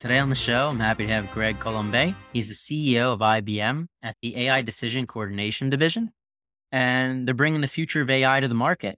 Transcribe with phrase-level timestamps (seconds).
[0.00, 2.14] Today on the show, I'm happy to have Greg Colombet.
[2.32, 6.12] He's the CEO of IBM at the AI Decision Coordination Division,
[6.70, 8.96] and they're bringing the future of AI to the market.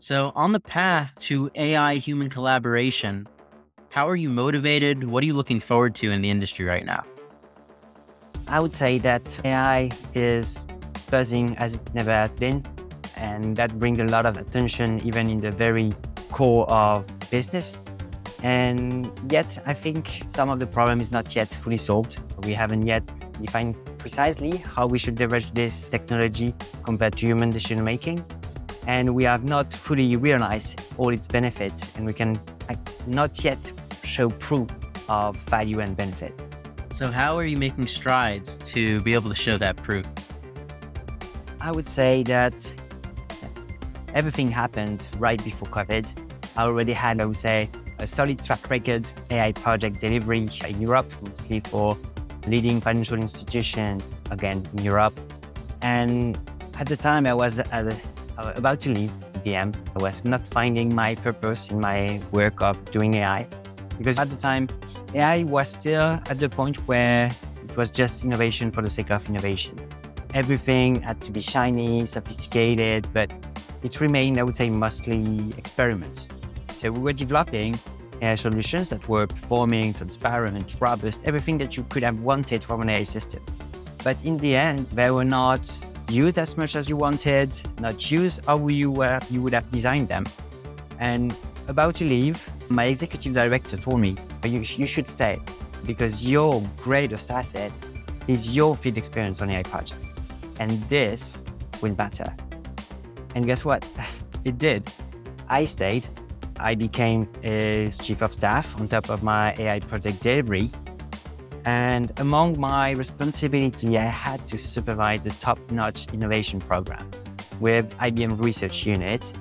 [0.00, 3.28] So, on the path to AI human collaboration,
[3.90, 5.04] how are you motivated?
[5.04, 7.04] What are you looking forward to in the industry right now?
[8.48, 10.64] I would say that AI is
[11.08, 12.66] buzzing as it never has been.
[13.14, 15.92] And that brings a lot of attention, even in the very
[16.32, 17.78] core of business.
[18.42, 22.18] And yet, I think some of the problem is not yet fully solved.
[22.44, 23.04] We haven't yet
[23.40, 28.24] defined precisely how we should leverage this technology compared to human decision making.
[28.88, 32.40] And we have not fully realized all its benefits, and we can
[33.06, 33.58] not yet
[34.02, 34.68] show proof
[35.08, 36.40] of value and benefit.
[36.90, 40.04] So, how are you making strides to be able to show that proof?
[41.60, 42.74] I would say that
[44.14, 46.12] everything happened right before COVID.
[46.56, 47.70] I already had, I would say,
[48.02, 51.96] a solid track record AI project delivery in Europe, mostly for
[52.48, 55.18] leading financial institution, again, in Europe.
[55.80, 56.38] And
[56.78, 57.96] at the time, I was uh,
[58.36, 59.74] about to leave IBM.
[59.96, 63.46] I was not finding my purpose in my work of doing AI
[63.98, 64.68] because at the time,
[65.14, 67.30] AI was still at the point where
[67.62, 69.78] it was just innovation for the sake of innovation.
[70.34, 73.30] Everything had to be shiny, sophisticated, but
[73.82, 76.26] it remained, I would say, mostly experiments.
[76.78, 77.78] So we were developing
[78.22, 82.88] AI solutions that were performing, transparent, robust, everything that you could have wanted from an
[82.88, 83.44] AI system.
[84.04, 85.68] But in the end, they were not
[86.08, 90.26] used as much as you wanted, not used how you, you would have designed them.
[91.00, 91.34] And
[91.66, 95.40] about to leave, my executive director told me, you, you should stay
[95.84, 97.72] because your greatest asset
[98.28, 100.00] is your field experience on AI project.
[100.60, 101.44] And this
[101.80, 102.32] will matter.
[103.34, 103.86] And guess what?
[104.44, 104.90] It did.
[105.48, 106.04] I stayed.
[106.62, 110.70] I became his chief of staff on top of my AI project delivery.
[111.64, 117.08] And among my responsibility, I had to supervise the top-notch innovation program
[117.60, 119.32] with IBM Research Unit.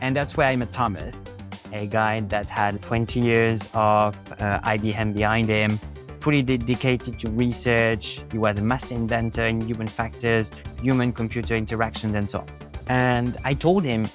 [0.00, 1.14] And that's where I met Thomas,
[1.72, 5.80] a guy that had 20 years of uh, IBM behind him,
[6.20, 8.20] fully dedicated to research.
[8.30, 10.50] He was a master inventor in human factors,
[10.80, 12.46] human computer interactions, and so on.
[12.88, 14.08] And I told him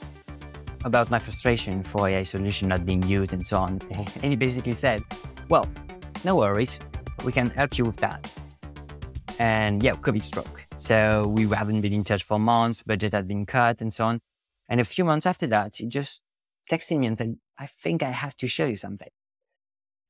[0.86, 3.82] about my frustration for AI solution not being used and so on.
[4.22, 5.04] And he basically said,
[5.50, 5.68] Well,
[6.24, 6.80] no worries,
[7.24, 8.30] we can help you with that.
[9.40, 10.62] And yeah, COVID struck.
[10.78, 14.20] So we haven't been in touch for months, budget had been cut and so on.
[14.70, 16.22] And a few months after that, he just
[16.70, 19.10] texted me and said, I think I have to show you something.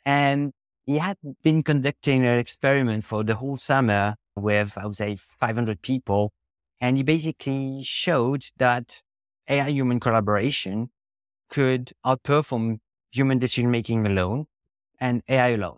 [0.06, 0.54] And
[0.86, 5.82] he had been conducting an experiment for the whole summer with, I would say, 500
[5.82, 6.32] people.
[6.82, 9.02] And he basically showed that
[9.50, 10.90] AI human collaboration
[11.50, 12.80] could outperform
[13.12, 14.46] human decision making alone
[15.00, 15.78] and AI alone.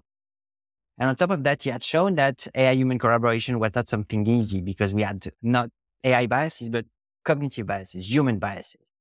[0.98, 4.26] And on top of that, he had shown that AI human collaboration was not something
[4.28, 5.70] easy because we had not
[6.03, 6.86] AI biases, but
[7.26, 8.92] cognitive biases, human biases.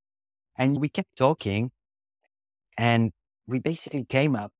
[0.56, 1.70] And we kept talking
[2.76, 3.12] and
[3.46, 4.52] we basically came up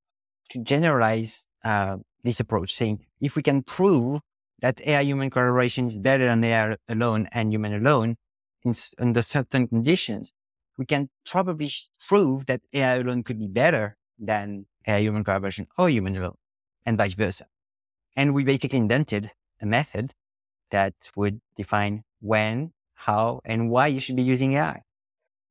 [0.51, 4.21] to generalize uh, this approach, saying if we can prove
[4.61, 8.17] that AI human collaboration is better than AI alone and human alone
[8.65, 10.33] in, under certain conditions,
[10.79, 11.71] we can probably
[12.09, 16.37] prove that AI alone could be better than AI human collaboration or human alone,
[16.85, 17.47] and vice versa.
[18.17, 19.31] And we basically invented
[19.61, 20.15] a method
[20.71, 24.83] that would define when, how, and why you should be using AI.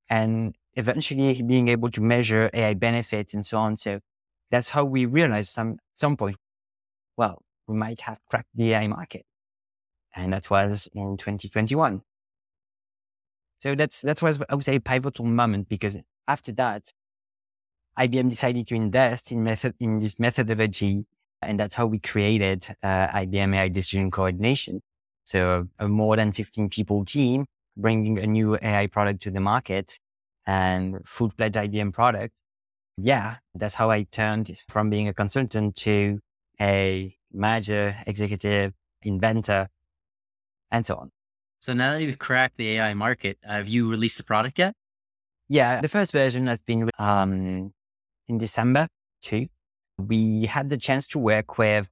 [0.10, 3.78] And eventually being able to measure AI benefits and so on.
[3.78, 4.00] So
[4.52, 6.36] that's how we realized some some point,
[7.18, 9.26] well, we might have cracked the AI market.
[10.16, 12.02] And that was in 2021.
[13.64, 15.98] So that's that was I would say a pivotal moment because
[16.28, 16.92] after that,
[17.98, 21.06] IBM decided to invest in method in this methodology,
[21.42, 24.82] and that's how we created uh, IBM AI Decision Coordination.
[25.24, 27.46] So a more than 15 people team
[27.78, 29.98] bringing a new AI product to the market
[30.46, 32.42] and full-fledged IBM product.
[32.98, 36.20] Yeah, that's how I turned from being a consultant to
[36.60, 38.74] a manager, executive,
[39.04, 39.70] inventor,
[40.70, 41.12] and so on.
[41.64, 44.74] So now that you've cracked the AI market, have you released the product yet?
[45.48, 47.72] Yeah, the first version has been um,
[48.28, 48.90] in December
[49.22, 49.48] too.
[49.98, 51.88] We had the chance to work with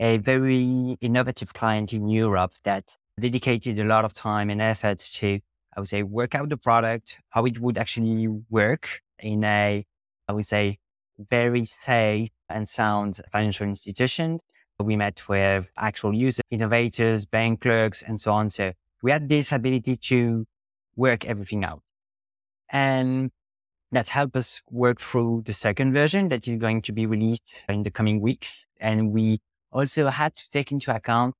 [0.00, 5.38] a very innovative client in Europe that dedicated a lot of time and efforts to
[5.76, 9.86] I would say, work out the product, how it would actually work in a,
[10.26, 10.78] I would say,
[11.30, 14.40] very safe and sound financial institution.
[14.80, 18.50] We met with actual users, innovators, bank clerks, and so on.
[18.50, 18.72] So
[19.02, 20.46] we had this ability to
[20.96, 21.82] work everything out.
[22.70, 23.30] And
[23.90, 27.82] that helped us work through the second version that is going to be released in
[27.82, 28.66] the coming weeks.
[28.80, 29.40] And we
[29.70, 31.34] also had to take into account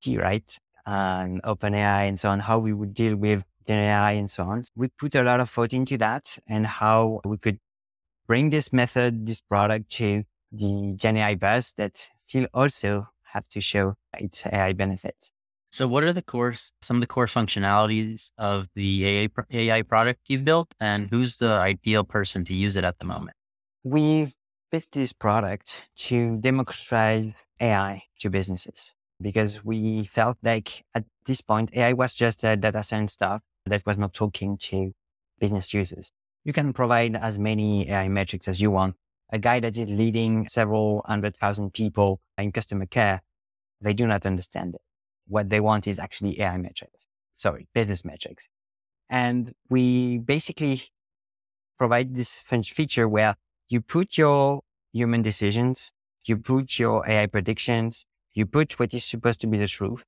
[0.00, 0.58] T, right?
[0.86, 4.62] And OpenAI and so on, how we would deal with AI and so on.
[4.76, 7.58] We put a lot of thought into that and how we could
[8.28, 10.22] bring this method, this product to
[10.52, 15.32] the Gen AI bus that still also have to show its AI benefits.
[15.76, 20.42] So, what are the core, some of the core functionalities of the AI, product you've
[20.42, 23.36] built, and who's the ideal person to use it at the moment?
[23.84, 24.34] We've
[24.70, 31.68] built this product to democratize AI to businesses because we felt like at this point,
[31.74, 34.92] AI was just a data science stuff that was not talking to
[35.38, 36.10] business users.
[36.42, 38.94] You can provide as many AI metrics as you want.
[39.30, 43.20] A guy that is leading several hundred thousand people in customer care,
[43.82, 44.80] they do not understand it
[45.26, 47.06] what they want is actually AI metrics.
[47.34, 48.48] Sorry, business metrics.
[49.08, 50.82] And we basically
[51.78, 53.34] provide this feature where
[53.68, 54.62] you put your
[54.92, 55.92] human decisions,
[56.24, 60.04] you put your AI predictions, you put what is supposed to be the truth.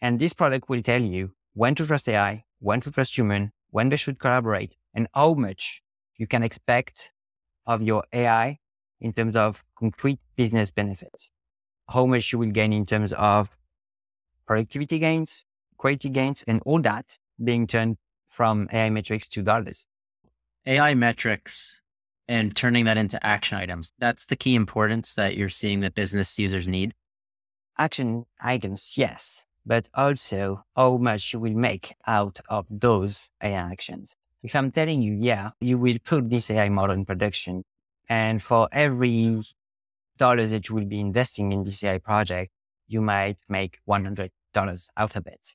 [0.00, 3.88] And this product will tell you when to trust AI, when to trust human, when
[3.88, 5.82] they should collaborate, and how much
[6.16, 7.12] you can expect
[7.66, 8.58] of your AI
[9.00, 11.30] in terms of concrete business benefits.
[11.88, 13.56] How much you will gain in terms of
[14.50, 15.44] productivity gains,
[15.76, 19.86] quality gains, and all that being turned from AI metrics to dollars.
[20.66, 21.82] AI metrics
[22.26, 23.92] and turning that into action items.
[24.00, 26.94] That's the key importance that you're seeing that business users need.
[27.78, 34.16] Action items, yes, but also how much you will make out of those AI actions.
[34.42, 37.62] If I'm telling you, yeah, you will put this AI model in production,
[38.08, 39.42] and for every
[40.16, 42.50] dollars that you will be investing in this AI project,
[42.88, 45.54] you might make 100 dollars out of it.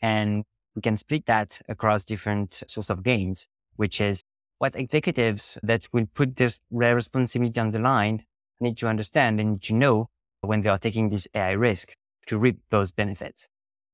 [0.00, 3.46] And we can split that across different source of gains,
[3.76, 4.22] which is
[4.58, 8.24] what executives that will put this rare responsibility on the line
[8.60, 10.08] need to understand and need to know
[10.40, 11.94] when they are taking this AI risk
[12.26, 13.48] to reap those benefits.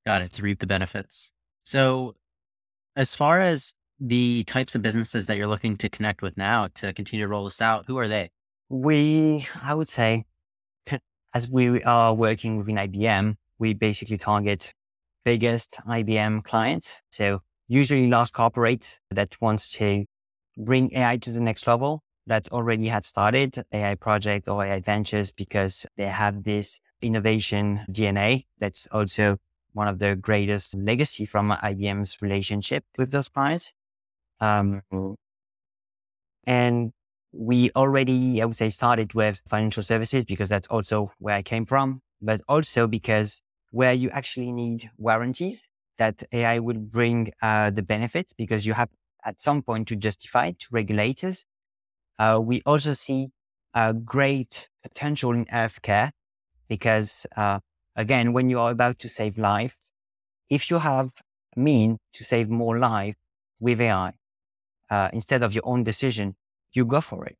[0.05, 0.33] Got it.
[0.33, 1.31] To reap the benefits.
[1.63, 2.15] So
[2.95, 6.93] as far as the types of businesses that you're looking to connect with now to
[6.93, 8.29] continue to roll this out, who are they?
[8.69, 10.25] We, I would say,
[11.33, 14.73] as we are working within IBM, we basically target
[15.25, 17.01] biggest IBM clients.
[17.11, 20.05] So usually large corporates that wants to
[20.57, 25.31] bring AI to the next level that already had started AI project or AI ventures
[25.31, 28.45] because they have this innovation DNA.
[28.59, 29.37] That's also
[29.73, 33.73] one of the greatest legacy from IBM's relationship with those clients.
[34.39, 34.81] Um,
[36.45, 36.91] and
[37.31, 41.65] we already, I would say, started with financial services because that's also where I came
[41.65, 43.41] from, but also because
[43.71, 45.67] where you actually need warranties
[45.97, 48.89] that AI will bring uh, the benefits because you have
[49.23, 51.45] at some point to justify to regulators.
[52.17, 53.29] Uh, we also see
[53.73, 56.11] a great potential in healthcare
[56.69, 57.59] because, uh,
[57.95, 59.93] again, when you are about to save lives,
[60.49, 61.11] if you have
[61.55, 63.15] mean to save more life
[63.59, 64.13] with AI
[64.89, 66.35] uh, instead of your own decision,
[66.73, 67.37] you go for it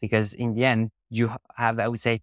[0.00, 2.22] because in the end you have, I would say,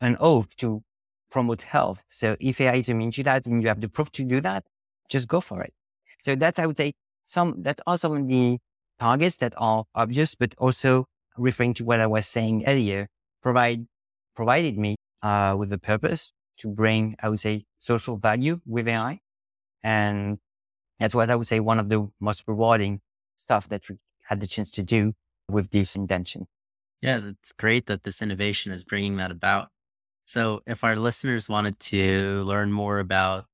[0.00, 0.82] an oath to
[1.30, 2.02] promote health.
[2.08, 4.64] So if AI is that and you have the proof to do that,
[5.08, 5.72] just go for it.
[6.22, 6.92] So that's, I would say,
[7.24, 8.58] some, that are some of the
[8.98, 11.06] targets that are obvious, but also
[11.36, 13.08] referring to what I was saying earlier,
[13.42, 13.86] provide,
[14.34, 19.20] provided me, uh, with the purpose to bring, I would say, social value with AI.
[19.82, 20.38] And
[20.98, 23.00] that's what I would say one of the most rewarding
[23.36, 25.14] stuff that we had the chance to do
[25.48, 26.46] with this invention.
[27.02, 29.68] Yeah, it's great that this innovation is bringing that about.
[30.26, 33.46] So, if our listeners wanted to learn more about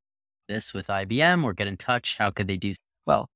[0.49, 2.73] this with IBM or get in touch, how could they do?
[3.05, 3.29] Well,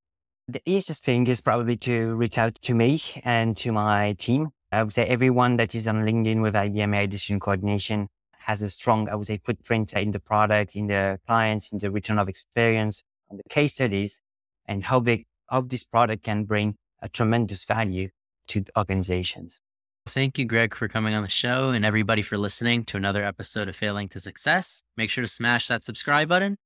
[0.49, 4.49] the easiest thing is probably to reach out to me and to my team.
[4.73, 8.71] I would say everyone that is on LinkedIn with IBM AI Decision Coordination has a
[8.71, 12.31] strong, I would say, footprint in the product, in the clients, in the return of
[12.31, 14.23] experience, on the case studies,
[14.64, 18.09] and how big of this product can bring a tremendous value
[18.49, 19.61] to organizations.
[20.08, 23.68] Thank you, Greg, for coming on the show and everybody for listening to another episode
[23.68, 24.82] of Failing to Success.
[24.96, 26.56] Make sure to smash that subscribe button.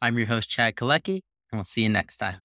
[0.00, 1.20] I'm your host, Chad Kalecki,
[1.52, 2.40] and we'll see you next time.